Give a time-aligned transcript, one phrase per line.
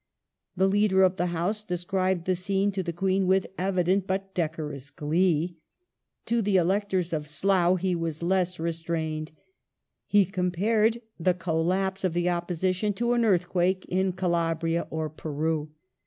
[0.57, 4.89] The Leader of the House described the scene to the Queen with evident but decorous
[4.89, 5.57] glee:
[6.23, 9.29] ^ to the electors of Slough he was less restrained.
[10.07, 15.69] He com pared the collapse of the opposition to an earthquake in Calabria or Peru.